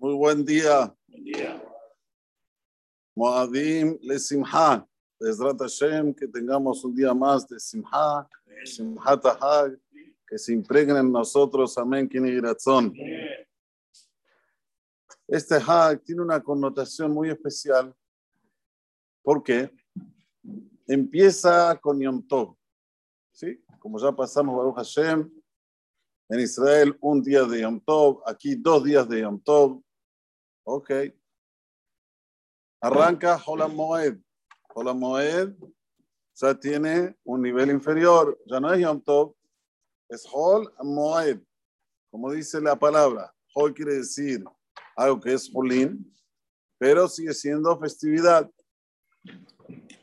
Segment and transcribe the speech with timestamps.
[0.00, 0.94] Muy buen día.
[1.08, 1.60] Buen día.
[3.16, 4.86] Moadim le Simha.
[5.18, 8.28] Bezrat Hashem, que tengamos un día más de Simha,
[8.64, 9.76] Simhat Hag,
[10.24, 11.76] que se impregnen en nosotros.
[11.78, 12.08] Amén.
[12.08, 12.94] Kinigiratzon.
[15.26, 17.92] Este Hag tiene una connotación muy especial.
[19.20, 19.68] ¿Por qué?
[20.86, 22.56] Empieza con Yom Tov.
[23.32, 23.60] ¿Sí?
[23.80, 25.28] Como ya pasamos, Baruch Hashem,
[26.28, 29.82] en Israel un día de Yom Tov, aquí dos días de Yom Tov.
[30.78, 30.92] Ok.
[32.80, 34.16] Arranca Hola Moed.
[34.72, 35.56] Hola Moed
[36.36, 38.38] ya tiene un nivel inferior.
[38.46, 39.34] Ya no es Yom Tov,
[40.08, 41.40] es Hol Moed.
[42.12, 43.34] Como dice la palabra.
[43.56, 44.44] Hol quiere decir
[44.94, 46.14] algo que es Holín,
[46.78, 48.48] pero sigue siendo festividad.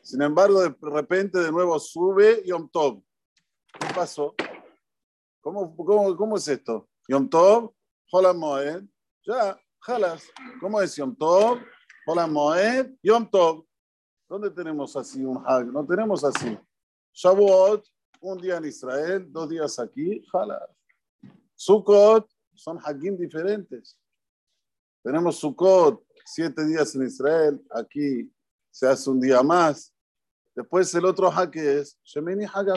[0.01, 3.01] Sin embargo, de repente de nuevo sube Yom Tov.
[3.79, 4.35] ¿Qué pasó?
[5.39, 6.89] ¿Cómo, cómo, cómo es esto?
[7.07, 7.73] Yom Tov,
[8.11, 8.83] Hola Moed,
[9.25, 10.23] ya, jalas.
[10.59, 11.59] ¿Cómo es Yom Tov?
[12.07, 13.65] Hola Moed, Yom Tov.
[14.27, 15.67] ¿Dónde tenemos así un hag?
[15.71, 16.57] No tenemos así.
[17.13, 17.85] Shavuot,
[18.19, 20.67] un día en Israel, dos días aquí, jalas.
[21.53, 23.95] Sukkot, son hagim diferentes.
[25.03, 28.33] Tenemos Sukkot, siete días en Israel, aquí
[28.71, 29.93] se hace un día más.
[30.55, 32.69] Después el otro hag que es Shemini Hag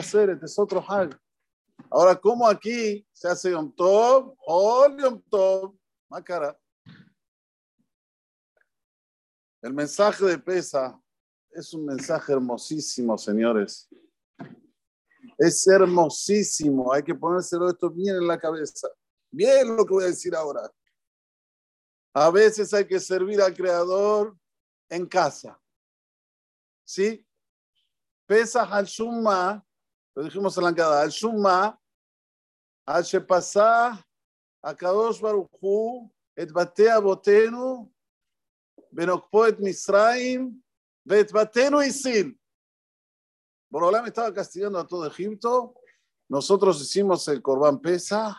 [0.43, 1.19] es otro hag.
[1.89, 4.35] Ahora, ¿cómo aquí se hace Yom Tov?
[4.45, 5.75] Hol Yom Tov.
[6.07, 6.58] Macara.
[9.61, 11.01] El mensaje de Pesa
[11.51, 13.89] es un mensaje hermosísimo, señores.
[15.37, 16.93] Es hermosísimo.
[16.93, 18.87] Hay que ponérselo esto bien en la cabeza.
[19.29, 20.71] Bien lo que voy a decir ahora.
[22.13, 24.37] A veces hay que servir al Creador
[24.89, 25.59] en casa.
[26.85, 27.25] ¿Sí?
[28.25, 29.65] Pesa al Shumma,
[30.15, 31.79] lo dijimos en la encada, al Shumma,
[32.85, 34.05] al Shepasá,
[34.61, 37.91] a Kadosh Baruch Hu, et bate abotenu,
[38.91, 40.61] Misraim,
[41.05, 42.35] vet batenu isil.
[43.69, 45.75] Borolam estaba castigando a todo Egipto.
[46.27, 48.37] Nosotros hicimos el Corban Pesa,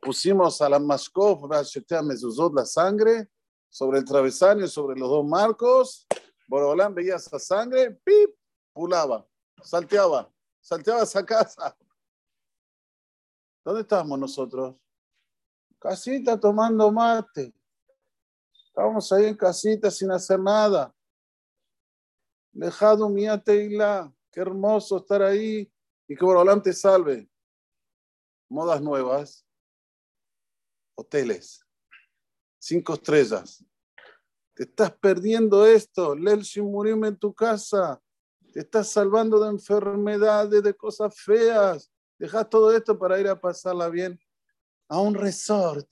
[0.00, 3.30] pusimos a la Mezuzot, la sangre,
[3.68, 6.06] sobre el travesaño, sobre los dos marcos.
[6.48, 8.30] Borolam veía esa sangre, pip,
[8.72, 9.26] pulaba,
[9.62, 11.76] salteaba, salteaba esa casa.
[13.64, 14.76] ¿Dónde estábamos nosotros?
[15.78, 17.52] Casita tomando mate.
[18.76, 20.94] Estábamos ahí en casita sin hacer nada.
[22.52, 24.12] Lejado mía Teila.
[24.30, 25.72] Qué hermoso estar ahí
[26.06, 27.26] y que Borolam te salve.
[28.50, 29.46] Modas nuevas.
[30.94, 31.64] Hoteles.
[32.58, 33.64] Cinco estrellas.
[34.52, 36.14] Te estás perdiendo esto.
[36.14, 37.98] Lel Shimurim en tu casa.
[38.52, 41.90] Te estás salvando de enfermedades, de cosas feas.
[42.18, 44.20] Dejas todo esto para ir a pasarla bien
[44.86, 45.88] a un resort.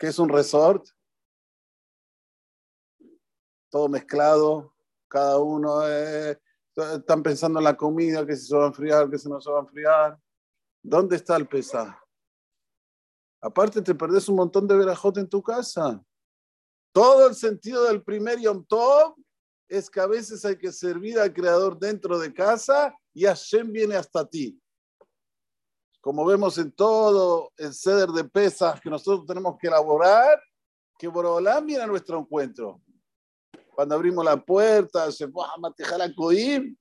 [0.00, 0.88] ¿Qué es un resort?
[3.70, 4.74] Todo mezclado,
[5.06, 6.40] cada uno eh,
[6.74, 9.58] están pensando en la comida, que se va a enfriar, que se no se va
[9.58, 10.18] a enfriar.
[10.82, 11.98] ¿Dónde está el pesar?
[13.42, 16.02] Aparte te perdés un montón de verajot en tu casa.
[16.94, 19.16] Todo el sentido del primer Yom Tov
[19.68, 23.96] es que a veces hay que servir al Creador dentro de casa y Hashem viene
[23.96, 24.58] hasta ti.
[26.00, 30.40] Como vemos en todo el ceder de pesas que nosotros tenemos que elaborar,
[30.98, 32.80] que Borolam viene a nuestro encuentro.
[33.74, 36.76] Cuando abrimos la puerta, se va a Coim,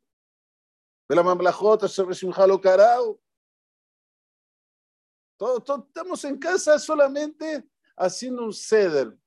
[1.08, 3.20] la mamlajota, se resimjalo carao.
[5.38, 9.18] Todos, todos estamos en casa solamente haciendo un ceder.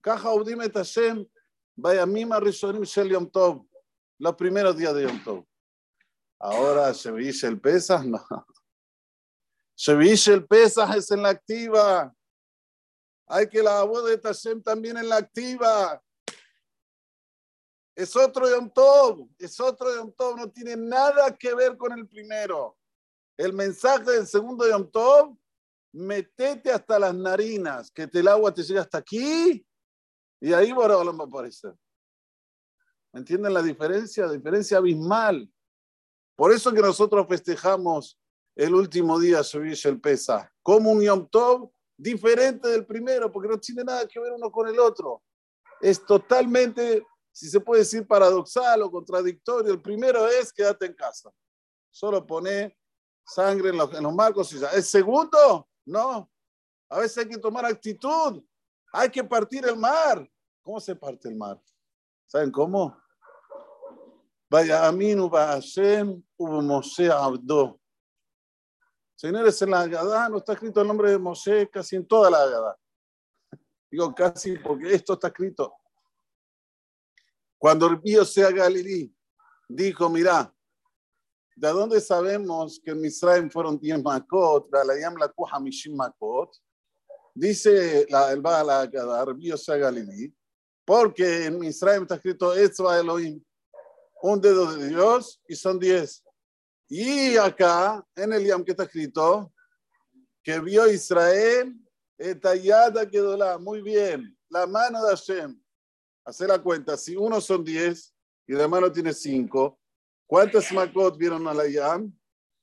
[0.00, 1.26] Caja Udime Tashem,
[1.74, 3.66] vaya mima Rishonim Shel Yom Tov,
[4.18, 5.44] los primeros días de Yom Tov.
[6.38, 8.24] Ahora dice el Pesas, no.
[9.98, 12.14] Dice el Pesas es en la activa.
[13.26, 16.00] Hay que la voz de Tashem también en la activa.
[17.96, 22.08] Es otro Yom Tov, es otro Yom Tov, no tiene nada que ver con el
[22.08, 22.76] primero.
[23.36, 25.36] El mensaje del segundo Yom Tov,
[25.92, 29.64] metete hasta las narinas, que el agua te llegue hasta aquí
[30.40, 31.72] y ahí Borolam va a aparecer.
[33.12, 34.28] ¿Me entienden la diferencia?
[34.28, 35.48] Diferencia abismal.
[36.36, 38.18] Por eso que nosotros festejamos
[38.56, 41.28] el último día, subir el Pesa, como un Yom
[41.96, 45.22] diferente del primero, porque no tiene nada que ver uno con el otro.
[45.80, 49.72] Es totalmente, si se puede decir, paradoxal o contradictorio.
[49.72, 51.30] El primero es quédate en casa.
[51.90, 52.76] Solo pone
[53.24, 54.52] sangre en los, en los marcos.
[54.52, 56.30] El segundo, no.
[56.88, 58.42] A veces hay que tomar actitud.
[58.92, 60.28] Hay que partir el mar.
[60.62, 61.60] ¿Cómo se parte el mar?
[62.26, 62.96] ¿Saben cómo?
[64.54, 67.80] Vaya Aminu Hashem hubo Moshe Abdo.
[69.16, 72.40] Señores, en la Agadá no está escrito el nombre de Moshe casi en toda la
[72.40, 72.78] Agadá.
[73.90, 75.74] Digo casi porque esto está escrito.
[77.58, 79.12] Cuando el sea Galilí,
[79.68, 80.54] dijo, mira,
[81.56, 86.56] ¿de dónde sabemos que en Misraim fueron 10 Makot, la la Mishim Makot?
[87.34, 90.32] Dice la, el Baal Agadá, el sea Galilí,
[90.84, 93.42] porque en Misraim está escrito Etzva Elohim,
[94.26, 96.24] un dedo de Dios y son 10.
[96.88, 99.52] Y acá, en el Yam que está escrito,
[100.42, 101.76] que vio Israel,
[102.16, 105.62] etayada quedó la, muy bien, la mano de Hashem.
[106.24, 108.14] Hacer la cuenta, si uno son 10
[108.46, 109.78] y la mano tiene 5,
[110.26, 112.10] ¿cuántas makot vieron a la Yam?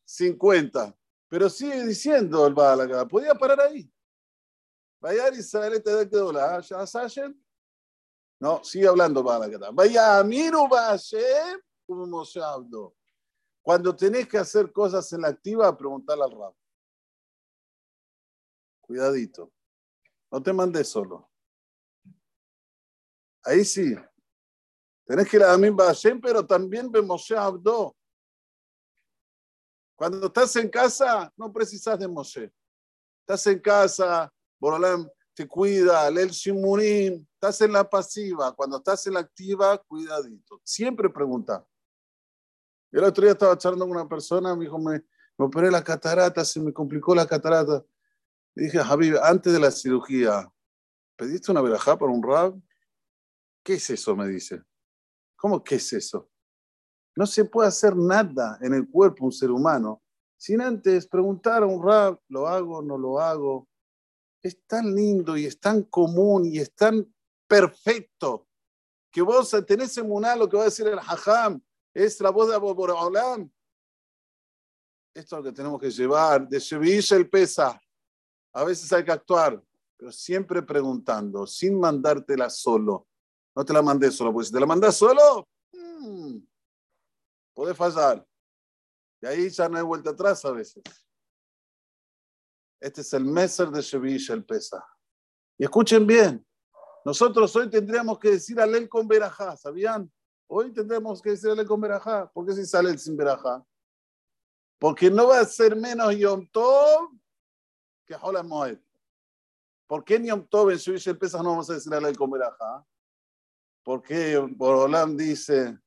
[0.03, 0.97] 50.
[1.29, 3.87] Pero sigue diciendo el Baal podía parar ahí.
[4.99, 6.85] Vaya Israel, etayada quedó la, ¿ya?
[8.41, 12.95] No, sigue hablando Vaya Amiru Hashem, como Moshe habló.
[13.61, 16.57] Cuando tenés que hacer cosas en la activa, preguntarle al rabo.
[18.81, 19.53] Cuidadito.
[20.31, 21.29] No te mandes solo.
[23.43, 23.93] Ahí sí.
[25.05, 27.95] Tenés que ir a Amin Hashem, pero también ve Moshe Abdo.
[29.95, 32.51] Cuando estás en casa, no precisas de Moshe.
[33.19, 38.53] Estás en casa, Borolam te cuida, el Shimurim, estás en la pasiva.
[38.53, 40.61] Cuando estás en la activa, cuidadito.
[40.63, 41.65] Siempre pregunta.
[42.91, 45.03] El otro día estaba charlando con una persona, me dijo, me,
[45.37, 47.83] me operé la catarata, se me complicó la catarata.
[48.53, 50.51] dije, Javi, antes de la cirugía,
[51.15, 52.59] ¿pediste una verajá para un rab?
[53.63, 54.15] ¿Qué es eso?
[54.15, 54.61] Me dice.
[55.37, 56.29] ¿Cómo qué es eso?
[57.15, 60.01] No se puede hacer nada en el cuerpo un ser humano
[60.41, 63.69] sin antes preguntar a un rab, ¿lo hago no lo hago?
[64.41, 67.13] Es tan lindo y es tan común y es tan
[67.47, 68.47] perfecto
[69.11, 71.61] que vos tenés en lo que va a decir el hajam,
[71.93, 73.51] es la voz de Abu Olam.
[75.13, 77.79] Esto es lo que tenemos que llevar, de Shevish el pesa.
[78.53, 79.61] A veces hay que actuar,
[79.97, 83.07] pero siempre preguntando, sin mandártela solo.
[83.53, 86.37] No te la mandé solo, porque si te la mandas solo, hmm,
[87.53, 88.25] puede fallar.
[89.21, 90.81] Y ahí ya no hay vuelta atrás a veces.
[92.81, 94.85] Este es el Meser de Shevish el pesa.
[95.57, 96.45] Y escuchen bien,
[97.05, 100.11] nosotros hoy tendríamos que decir Alel con Berajá, ¿sabían?
[100.53, 102.29] Hoy tendremos que decirle con verajá.
[102.29, 103.65] ¿Por qué si sale sin verajá?
[104.77, 107.09] Porque no va a ser menos Yom Tov
[108.05, 108.77] que Hola Moed.
[109.87, 112.85] ¿Por qué en Yom Tov en Shuish el Pesach no vamos a decirle con verajá?
[113.81, 115.79] Porque Borolam dice,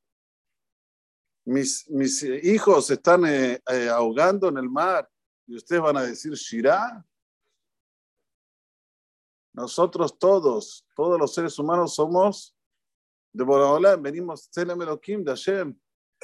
[1.45, 5.07] mis, mis hijos están eh, eh, ahogando en el mar
[5.47, 7.05] y ustedes van a decir Shirah.
[9.53, 12.55] Nosotros todos, todos los seres humanos somos
[13.31, 15.79] de Boraholam, venimos Elohim de Hashem.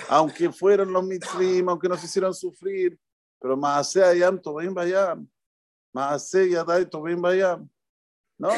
[0.10, 3.00] Aunque fueron los mitzvim, aunque nos hicieron sufrir,
[3.40, 5.30] pero Maaseh Ayam Tovim Bayam.
[5.94, 7.70] Maaseh Yadai Tovim Bayam.
[8.38, 8.50] ¿No?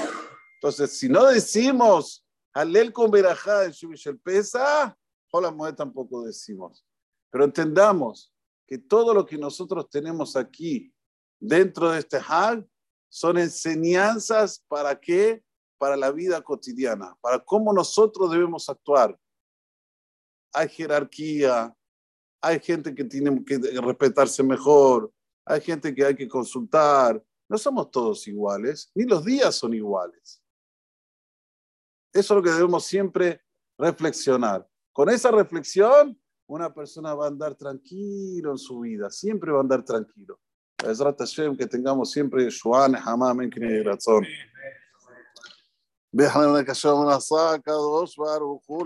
[0.56, 4.98] Entonces, si no decimos Halel con Berajá en Shuvishel Pesa,
[5.31, 6.86] Hola Moed tampoco decimos.
[7.31, 8.32] Pero entendamos
[8.73, 10.91] que todo lo que nosotros tenemos aquí
[11.39, 12.67] dentro de este Hag
[13.07, 15.43] son enseñanzas para que
[15.77, 19.15] para la vida cotidiana, para cómo nosotros debemos actuar.
[20.51, 21.71] Hay jerarquía,
[22.41, 25.13] hay gente que tiene que respetarse mejor,
[25.45, 27.23] hay gente que hay que consultar.
[27.47, 30.42] No somos todos iguales, ni los días son iguales.
[32.11, 33.39] Eso es lo que debemos siempre
[33.77, 34.68] reflexionar.
[34.92, 39.62] Con esa reflexión, una persona va a andar tranquilo en su vida, siempre va a
[39.62, 40.40] andar tranquilo.
[41.57, 44.26] que tengamos siempre Shuan, Hamam, Enkine, Razón.
[46.16, 48.81] بيحنا لك الشام الأصاك وأصبر وقول